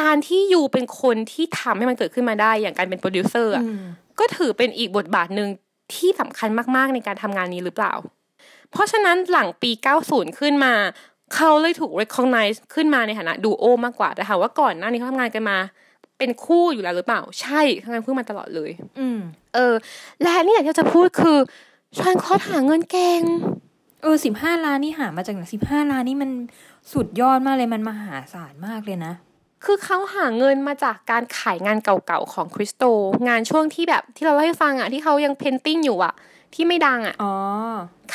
[0.00, 3.84] การที่ you เป็นคนที่ทำให้มันเกิดขึ้นมาได้อย่างการเป็นโปรดิวเซอร์อะอืม
[4.20, 5.48] ก็ถือเป็นอีกบทบาทหนึ่ง
[5.94, 7.94] ที่สำคัญมากๆในการทำงานนี้หรือเปล่า
[8.70, 9.70] เพราะฉะนั้นหลังปี
[10.04, 10.74] 90 ขึ้นมา
[11.34, 15.58] เขาเลยถูก recognize ขึ้นมาในฐานะดูโอมากกว่าแต่ถามว่าก่อนหน้านี้เขาทำงานกันมา
[16.18, 19.18] เป็นคู่อยู่แล้วหรือเปล่า ใช่ทำงานคู่มาตลอดเลย อืม
[19.54, 19.74] เออ
[20.22, 21.38] และนี่อย่างที่จะพูดคือ
[21.98, 23.22] Jeanne-Claude หาเงินเก่ง
[24.02, 26.30] เออสิบห้าล้านนี่หามาจากไหนสิบห้าล้านนี่มัน
[26.92, 29.12] สุดยอดมากเลยมันมหาศาลมากเลยนะ
[29.64, 32.84] คือเขาหาเงินมาจากการขายงานเก่าๆของคริสโต
[33.28, 36.14] งานช่วงที่แบบที่เราเล่าให้ฟังอะที่เขายัง painting อยู่อะ
[36.54, 37.34] ที่ไม่ดังอะอ๋อ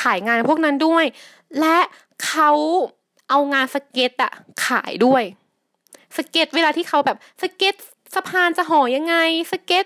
[0.02, 1.06] ขายงานพวกนั้นด้วย
[1.60, 1.78] และ
[2.26, 2.52] เขา
[3.30, 4.32] เอางานสเก็ตอะ
[4.68, 5.24] ขายด้วย
[6.18, 7.76] สเก็ตเวลาที่เขาแบบสเก็ต
[8.16, 9.16] สะพานจะห่อยังไง
[9.52, 9.86] สเก็ต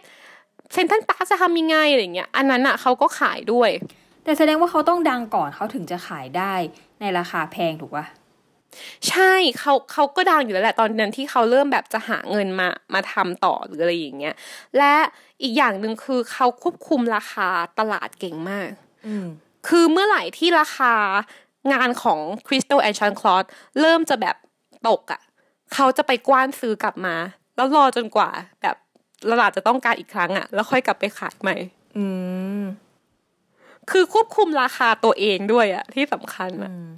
[0.73, 3.69] เซนทันปาร์คจะทำยังไงอะไรเงี้ย อันนั้นอะเขาก็ขายด้วย
[4.23, 6.53] แต่แสดงว่าเขาต้องดังก่อนเขาถึงจะขายได้
[7.01, 8.05] ในราคาแพงถูกปะ
[9.09, 14.35] ใช่เขาเขาก็ดังอยู่แล้วแหละตอนนั้นที่เขาเริ่มแบบจะหาเงินมามาทำต่อหรืออะไรอย่างเงี้ย
[14.77, 14.93] และ
[15.41, 17.49] อีกอย่างหนึ่งคือเขาควบคุมราคา
[17.79, 18.69] ตลาดเก่งมาก
[19.07, 19.27] อืม
[19.67, 20.93] คือเมื่อไหร่ที่ราคา
[21.73, 23.47] งานของ Crystal and Sean Claude
[23.79, 24.35] เริ่มจะแบบ
[24.87, 25.21] ตกอะ่ะ
[25.73, 27.15] เขาจะไปกว้านซื้อกลับมา
[27.55, 28.29] แล้วรอจนกว่า
[28.61, 28.75] แบบ
[29.31, 31.55] ตลาดจะต้องการอีกครั้งอะ่ะ แล้วค่อยกลับไปขายใหม่
[31.97, 32.05] อื
[32.61, 32.63] ม
[33.91, 36.89] คือควบคุมราคาตัวเองด้วยอะ่ะ ที่สำคัญอะอืม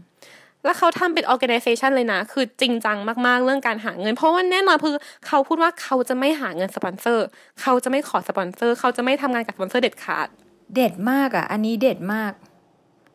[0.63, 4.96] แล้วเขาทำเป็น organization เลยนะ คือจริงจังมากๆ เรื่องการหาเงิน เพราะว่าแน่นอนคือ
[5.28, 7.26] เขาพูดว่าเขาจะไม่หาเงินสปอนเซอร์
[7.62, 10.28] เขาจะไม่ขอสปอนเซอร์ เขาจะไม่ทำงานกับสปอนเซอร์เด็ดขาด
[10.76, 12.32] เด็ดมากอะ อันนี้เด็ดมาก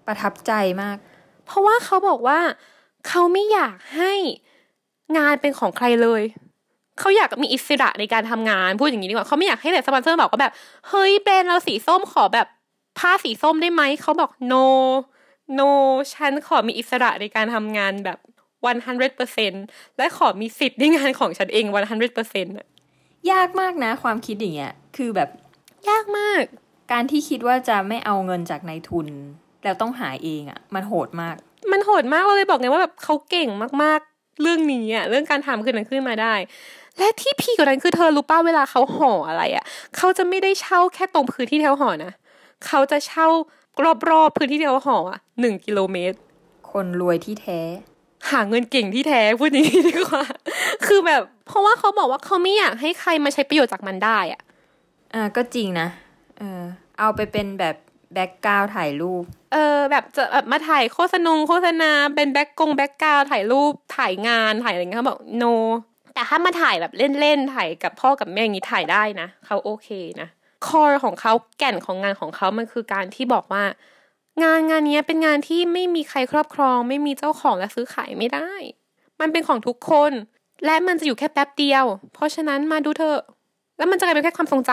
[0.07, 0.53] ประทับใจ
[0.83, 0.97] มาก
[1.47, 2.39] เพราะว่าเขาบอกว่า
[3.09, 4.13] เขาไม่อยากให้
[5.17, 6.23] งานเป็นของใครเลย
[6.99, 10.53] เขาอยากมีอิสระในการทำงาน พูดอย่างนี้ดีกว่า เขาไม่อยากให้แบบสปอนเซอร์บอกว่าแบบ
[10.89, 12.47] เฮ้ยแบรนด์เราสีส้มขอแบบ
[12.99, 14.67] ผ้าสีส้มได้ไหม เขาบอก no
[15.59, 15.71] no
[16.15, 18.19] ฉันขอมีอิสระในการทำงานแบบ
[19.13, 21.65] 100%และขอมีสิทธิ์ในงานของฉันเอง
[22.11, 22.67] 100%อะ
[23.33, 25.29] ยากมากนะความคิดอย่างเงี้ยคือแบบ
[25.91, 26.43] ยากมาก
[26.93, 29.09] การที่คิดว่าจะไม่เอาเงินจากนายทุน
[29.65, 31.37] แล้วต้องหาเองอะ มันโหดมาก
[31.73, 33.49] มันโหดมากเราเลยบอกไงว่าแบบเขาเก่ง
[33.83, 36.35] มากๆ เรื่องนี้อะเรื่องการทำขึ้นนั้นขึ้นมาได้
[36.99, 39.65] และที่พีกว่านั้นคือเธอรู้ป้าเวลาเขาห่ออะไรอะ
[39.97, 42.13] เขาจะไม่ได้เช่าแค่ตรงพื้นที่ที่เขาห่อนะ
[42.67, 43.27] เขาจะเช่า
[44.11, 46.19] รอบๆพื้นที่ที่เขาห่ออะหนึ่งกิโลเมตร
[46.71, 47.61] คนรวยที่แท้
[48.31, 50.25] หาเงินเก่งที่แท้พูดอย่างนี้ดีกว่า
[50.87, 54.41] คือแบบ เพราะว่าเขาบอกว่าเขาไม่อยากให้ใครมาใช้ประโยชน์จากมันได้อะ
[55.15, 55.89] อ่าก็จริงนะ
[56.39, 56.63] เออ
[56.99, 57.77] เอาไปเป็นแบบ
[58.15, 65.55] background ถ่ายรูป เออ แบบจะแบบมาถ่ายโฆษณงโฆษณาเป็นแบ็กกง background ถ่ายรูปถ่ายงานถ่ายอะไรเงี้ยเขาบอก no
[66.15, 69.89] แต่ถ้ามาถ่ายแบบเล่นๆถ่ายกับพ่อกับแม่อย่างนี้ถ่ายได้นะเขาโอเค
[70.21, 70.29] นะ
[70.69, 73.65] core ของเขาแก่นของงานของเขามันคือการที่บอกว่า
[74.43, 78.51] งานงานนี้เป็นงานที่ไม่มีใครครอบครอง ไม่มีเจ้าของและซื้อขายไม่ได้
[79.21, 80.13] มันเป็นของทุกคน
[80.65, 83.21] และมันจะอยู่แค่แป๊บเดียว เพราะฉะนั้นมาดูเถอะ
[83.77, 84.73] แล้วมันจะกลายเป็นแค่ความทรงจ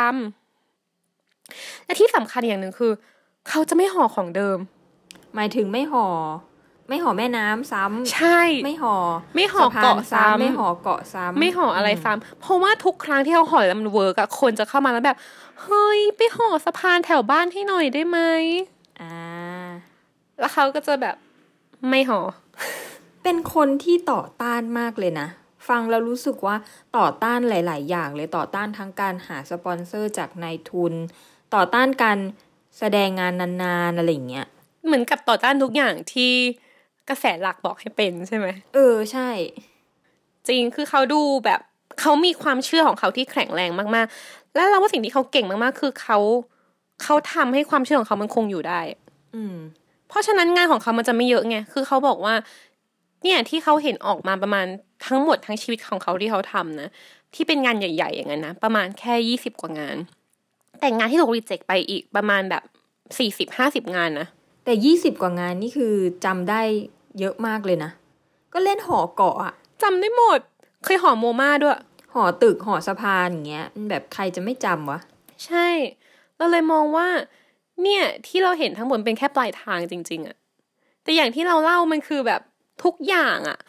[0.73, 2.91] ำและที่สำคัญอย่างหนึ่งคือ
[3.49, 4.58] เขาจะไม่ห่อของเดิม
[5.36, 6.06] หมายถึงไม่ห่อ
[6.89, 8.95] ไม่ห่อแม่น้ำซ้ำใช่ ไม่ห่อ
[9.36, 15.17] ไม่ห่อสะพานเกาะซ้ำไม่ห่อเกาะซ้ำไม่ห่ออะไรซ้ำเพราะว่าทุกครั้งที่เขาห่อแล้วมัน work อะคนจะเข้ามาแล้วแบบ
[15.63, 18.19] เฮ้ย ไปห่อสะพานแถวบ้านให้หน่อยได้ไหม
[19.02, 19.13] อ่า
[20.39, 21.15] แล้วเขาก็จะแบบ
[21.89, 22.19] ไม่ห่อ
[23.23, 25.28] เป็นคนที่ต่อต้านมากเลยนะ
[25.67, 26.56] ฟังแล้วรู้สึกว่า
[26.97, 30.93] ต่อต้านหลาย ๆ อย่างเลยต่อต้านทั้งการหาสปอนเซอร์จากนายทุน
[31.56, 32.17] ต่อต้านการ
[32.80, 34.47] แสดงงานนาน ๆ อะไรอย่างเงี้ย
[34.86, 36.34] เหมือนกับต่อต้านทุกอย่างที่
[37.09, 39.29] กระแสหลักบอกให้เป็นใช่ไหมเออใช่
[40.47, 41.61] จริงคือเขาดูแบบ
[41.99, 46.17] เขามีความเชื่อของเขาที่แข็งแรงมากๆ และเราว่าสิ่งที่เขาเก่งมากๆ คือเขา
[47.03, 48.81] เขาทำให้ความเชื่อของเขามันคงอยู่ได้
[49.35, 49.55] อืม
[50.09, 52.33] เพราะฉะนั้นงานของเขามันจะไม่เยอะไงคือเขาบอกว่า
[53.23, 54.65] เนี่ยที่เขาเห็นออกมาประมาณ
[55.05, 56.89] ทั้งหมดทั้งชีวิตของเขาที่เขาทำนะ
[57.35, 59.97] ที่เป็นงานใหญ่ ๆ อย่างนั้นนะประมาณแค่ยี่สิบกว่างาน
[60.79, 62.63] แต่งานที่ถูกรีเจ็คไปอีกประมาณแบบ
[63.17, 64.27] สี่สิบห้าสิบงานนะ
[64.65, 65.93] แต่ยี่สิบกว่างานนี่คือ
[66.25, 66.61] จำได้
[67.19, 67.91] เยอะมากเลยนะ
[68.53, 70.39] ก็เล่นหอเกาะอะจำได้หมด
[70.83, 71.79] เคยหอโมมาด้วย
[72.13, 74.99] หอตึกหอสะพานอย่างเงี้ยมันแบบใครจะไม่จำวะ
[75.45, 75.67] ใช่
[76.37, 77.07] เราเลยมองว่า
[77.83, 80.35] เนี่ยที่เราเห็นทั้งหมดเป็นแค่ปลายทางจริง ๆอะ
[81.03, 82.41] แต่อย่างที่เราเล่ามันคือแบบ
[82.83, 83.59] ทุกอย่างอะ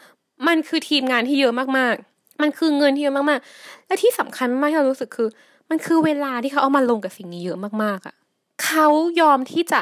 [0.47, 5.29] มันคือทีมงานที่เยอะมากๆ มันคือเงินที่เยอะมากๆ และที่สำคัญมากที่เรารู้สึกคือ
[5.69, 8.15] มันคือเวลาที่เขาเอามาลงกับสิ่งนี้เยอะมากๆอะ
[8.63, 8.87] เขา
[9.21, 9.81] ยอมที่จะ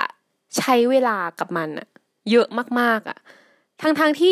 [0.57, 1.87] ใช้เวลากับมันอะ
[2.31, 2.47] เยอะ
[2.79, 3.17] มากๆอะ
[3.81, 4.31] ทั้งๆที่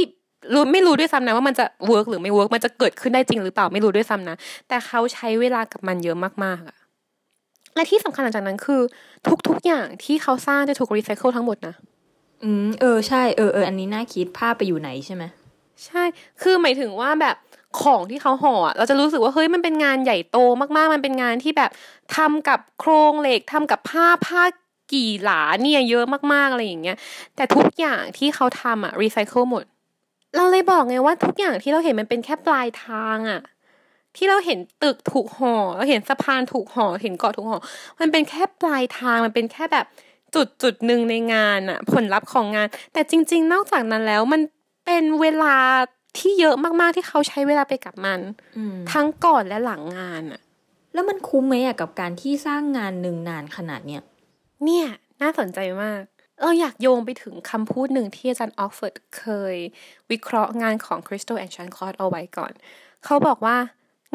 [0.54, 4.36] รู้ไม่รู้ด้วยซ้ำนะว่ามันจะ work หรือไม่ work มันจะเกิดขึ้นได้จริงหรือเปล่าไม่รู้ด้วยซ้ำนะ
[4.68, 6.78] แต่เขาใช้เวลากับมันเยอะมากๆอะ
[7.76, 8.82] และที่สำคัญหลังจากนั้นคือ
[9.48, 11.76] ทุกๆอย่างที่เขาสร้างจะถูกรีไซเคิลทั้งหมดนะ
[12.44, 15.24] อืมเออใช่เออเอออันนี้น่าคิดภาพไปอยู่ไหนใช่ไหม
[15.86, 16.04] ใช่
[16.42, 17.36] คือหมายถึงว่าแบบ
[17.82, 20.38] ของที่เขาห่ออะเราจะรู้สึกว่าเฮ้ยมันเป็นงานใหญ่โต
[20.76, 21.72] มากๆ มันเป็นงานที่แบบ
[22.16, 24.44] ทำกับโครงเหล็กทำกับผ้าผ้า
[24.94, 26.98] กี่หลาเนี่ยเยอะมากๆอะไรอย่างเงี้ย
[27.36, 29.64] แต่ทุกอย่างที่เขาทำอะรีไซเคิลหมด
[30.36, 33.42] เราเลยบอกไงว่าทุกอย่างที่เราเห็นมันเป็นแค่ปลายทางอะ
[34.16, 37.58] ที่เราเห็นตึกถูกห่อเราเห็นสะพานถูกห่อเห็นเกาะถูกห่อ
[38.00, 39.86] มันเป็นแค่ปลายทางมันเป็นแค่แบบ
[40.36, 44.42] จุดจุดหนึ่งในงานอะผลลัพธ์ของงาน แต่จริง ๆ นอกจากนั้นแล้วมัน
[44.86, 45.56] เป็นเวลา
[46.18, 48.20] ที่เยอะมากๆที่เขาใช้เวลาไปกับมัน
[48.58, 50.42] อืมทั้งก่อนและหลังงานอะ
[50.94, 54.04] แล้วมันคุ้มไหมอะกับการที่สร้างงานหนึ่งนานขนาดเนี้ย
[54.66, 54.88] เนี่ย
[55.22, 56.04] น่าสนใจมาก
[56.42, 59.56] เราอยากโยงไปถึงคำพูดหนึ่งที่อาจารย์ออกฟอร์ดเคย
[60.12, 62.54] วิเคราะห์งานของ Christo and Jeanne-Claude เอาไว้ก่อน
[63.06, 63.58] เขาบอกว่า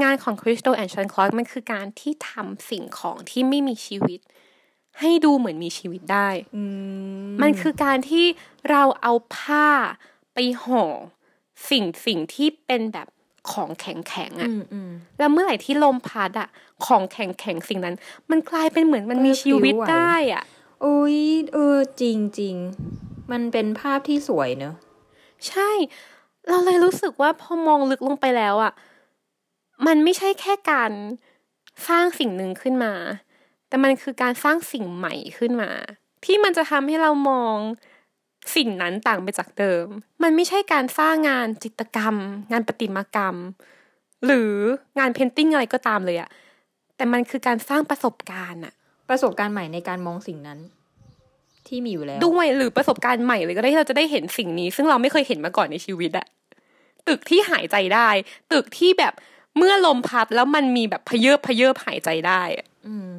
[0.03, 4.21] งานของ Christo and Jeanne-Claude มันคือการที่ทำสิ่งของที่ไม่มีชีวิต
[5.01, 6.63] ให้ดูเหมือนมีชีวิตได้อื
[7.25, 8.27] มมันคือการที่
[8.71, 9.69] เราเอาผ้า
[10.35, 10.85] ไปห่อ
[11.71, 13.09] สิ่งสิ่งที่เป็นแบบ
[13.51, 16.49] ของแข็งแข็งๆอือะมอืมแล้วเมื่อไหร่ที่ลมพัดอะ
[16.87, 17.97] ของแข็งแข็งๆสิ่งนั้น
[18.31, 20.45] มันกลายเป็นเหมือนมันมีชีวิตได้อะ
[20.83, 21.19] โอ้ย
[21.53, 22.57] เออจริงจริง
[23.33, 24.75] มันเป็นภาพที่สวยเนอะ
[25.49, 25.71] ใช่
[26.49, 28.73] เราเลยรู้สึกว่าพอมองลึกลงไปแล้วอะ
[29.87, 30.93] มันไม่ใช่แค่การ
[31.89, 32.95] สร้างสิ่งหนึ่งขึ้นมา
[33.69, 35.71] แต่มันคือการสร้างสิ่งใหม่ขึ้นมา
[36.25, 37.57] ที่มันจะทำให้เรามอง
[38.57, 39.87] สิ่งนั้นต่างไปจากเดิม
[40.23, 42.15] มันไม่ใช่การสร้างงานจิตรกรรม
[42.53, 43.37] งานประติมากรรม
[44.27, 44.53] หรือ
[44.99, 46.29] งานเพนติ้งอะไรก็ตามเลยอะ
[46.97, 48.73] แต่มันคือการสร้างประสบการณ์อะ
[49.09, 50.59] ประสบการณ์ใหม่ในการมองสิ่งนั้น
[51.67, 56.27] ที่มีอยู่แล้วด้วยหรือประสบการณ์ใหม่เลยก็ได้ที่เราจะได้เห็นสิ่งนี้ ซึ่งเราไม่เคยเห็นมาก่อนในชีวิตอะ
[57.09, 58.09] ตึกที่หายใจได้
[58.53, 59.13] ตึกที่แบบ
[59.59, 63.11] เมื่อลมพัดแล้วมันมีแบบพะเยบพะเยบหายใจได้อะอืม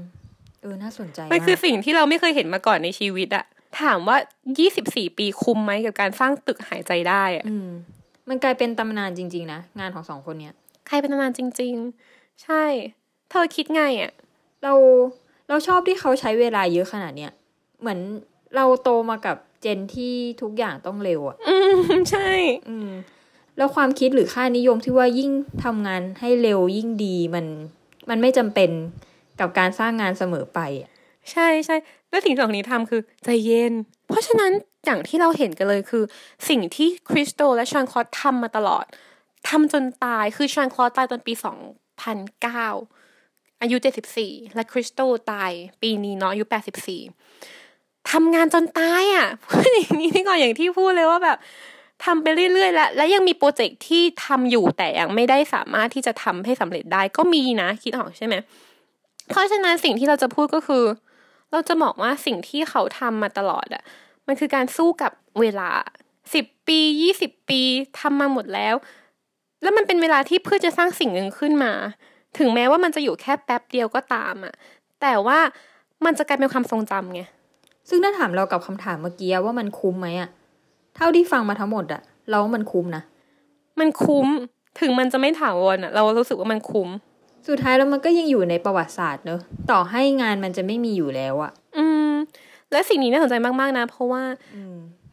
[0.62, 3.46] เออน่าสนใจมันคือมากสิ่งที่เราไม่เคยเห็นมาก่อนในชีวิตอะ
[3.82, 4.18] ถามว่า
[4.68, 7.70] 24 ปีคุ้มไหมกับการสร้างตึกหายใจได้อะอืม
[8.30, 10.54] มันกลายเป็นตำนานจริง ๆ นะ งานของสองคนเนี้ย
[10.88, 11.74] ใครเป็นตำนานจริง
[12.10, 12.64] ๆ ใช่
[13.30, 14.12] เธอคิดไงอะ
[14.64, 14.74] เรา
[15.50, 17.32] เราชอบที่เขาใช้เวลาเยอะขนาดเนี้ย
[17.82, 18.00] เหมือน
[18.56, 21.56] เราโตมากับเจนที่ทุกอย่างต้องเร็วอะ่ะอื
[21.98, 22.30] มใช่
[22.70, 22.90] อืม
[23.58, 25.32] แล้วความคิดหรือค่านิยมที่ว่ายิ่ง
[25.64, 27.46] ทำงานให้เร็วยิ่งดีมัน
[28.10, 28.72] มันไม่จำเป็น
[29.40, 30.92] กับการสร้างงานเสมอไปอะ
[31.32, 31.76] ใช่ใช่
[32.10, 33.74] แล้วสิ่งสองนี้ทำคือใจเย็น
[34.08, 34.52] เพราะฉะนั้น
[34.86, 36.04] อย่างที่เราเห็นกันเลยคือ
[36.50, 38.86] สิ่งที่คริสโตและชานคลอสทำมาตลอด
[39.50, 41.58] ทำจนตายคือชานคลอสตายตอนปีสอง
[42.02, 42.68] พันเก้า
[43.62, 45.00] อายุเจ็ดสิบสี่และคริสโต
[45.32, 47.02] ตายปีนี้เนาะอายุแปดสิบสี่
[48.12, 51.38] ทำงานจนตายอะพูดอย่างนี้นี่ก่อนอย่างที่พูดเลยว่าแบบ
[52.06, 58.36] ทำไปเรื่อยๆ แล้ว และยังมีโปรเจกต์ที่ทำอยู่แต่ยังไม่ได้สามารถที่จะทำให้สำเร็จได้ก็มีนะ คิดออกใช่ไหม
[59.30, 60.84] เพราะฉะนั้นสิ่งที่เราจะพูดก็คือ
[61.54, 63.84] เราจะบอกว่าสิ่งที่เขาทำมาตลอดอะ
[64.28, 65.12] มันคือการสู้กับ
[65.42, 65.70] เวลา
[66.34, 67.62] สิบปียี่สิบปี
[68.00, 68.76] ทำมาหมดแล้ว
[69.62, 71.74] แล้วมันเป็นเวลาที่เพื่อจะสร้างสิ่งหนึ่งขึ้นมา
[72.38, 74.54] ถึงแม้ว่ามันจะอยู่แค่แป๊บเดียวก็ตามอะ
[75.02, 75.40] แต่ว่า
[76.06, 77.22] มันจะกลายเป็นความทรงจำไง
[77.90, 80.30] ซึ่งถ้าถามเรากับคำถามเมื่อกี้ว่ามันคุ้มไหมอะ
[80.96, 83.04] เท่าที่ฟังมาทั้งหมดอะเราว่ามันคุ้มนะ
[83.80, 84.28] มันคุ้ม
[84.80, 86.90] ถึงมันจะไม่ถาวรอะเรารู้สึกว่ามันคุ้ม
[87.48, 89.40] สุดท้ายแล้วมันก็ยังอยู่ในประวัติศาสตร์เนอะ
[89.72, 92.12] ต่อให้งานมันจะไม่มีอยู่แล้วอะอืม
[92.72, 94.24] และสิ่งนี้น่าสนใจมากๆนะ เพราะว่า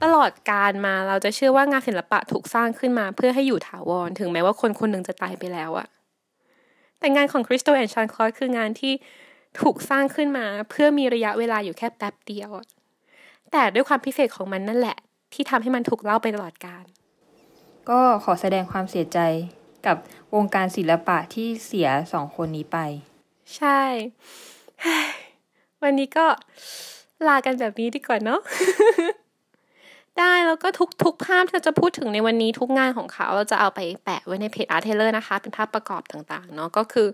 [0.02, 5.86] ตลอดการมาเราจะเชื่อว่างานศิลปะถูกสร้างขึ้นมาเพื่อให้อยู่ถาวร ถึงแม้ว่าคนคนหนึ่งจะตายไปแล้วอะ
[6.98, 8.92] แต่งานของคริสโตแอนชานคลอสคืองานที่
[9.60, 12.66] ถูกสร้างขึ้นมาเพื่อมีระยะเวลาอยู่แค่แป๊บเดียวอะ
[13.52, 14.96] แต่ด้วยความพิเศษของมันนั่นแหละ
[15.32, 16.84] ที่ทำให้มันถูกเล่าไปตลอดการ
[17.90, 19.18] ก็ขอแสดงความเสียใจ
[19.86, 19.96] กับ
[20.34, 22.78] วงการศิลปะที่เสียสองคนนี้ไป
[23.56, 23.82] ใช่
[25.82, 26.26] วันนี้ก็
[27.28, 28.40] ลากันแบบนี้ดีกว่าเนาะ
[30.18, 37.06] ได้แล้วก็ทุกทุกภาพที่เราจะพูดถึงในวันนี้ทุกงานของเขาเราจะเอาไปแปะไว้ในเพจ Art Taylor นะคะ เป็นภาพประกอบต่างๆเนาะก็คือ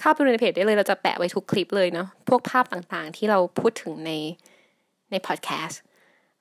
[0.00, 4.10] เข้าไปดูในเพจได้เลยเราจะแปะไว้ทุกคลิปเลยเนาะพวกภาพต่างๆ ที่เราพูดถึงใน
[5.10, 5.80] ในพอดแคสต์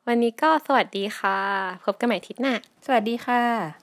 [0.07, 1.37] วันนี้ก็สวัสดีค่ะ
[1.85, 2.53] พบกันใหม่อาทิตย์หน้า
[2.85, 3.82] สวัสดีค่ะ